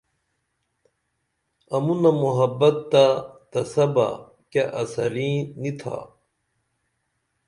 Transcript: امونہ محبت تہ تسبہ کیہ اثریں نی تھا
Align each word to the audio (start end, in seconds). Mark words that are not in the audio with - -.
امونہ 1.75 2.11
محبت 2.23 2.75
تہ 2.91 3.05
تسبہ 3.51 4.07
کیہ 4.51 4.65
اثریں 4.81 5.37
نی 5.61 5.71
تھا 5.79 5.97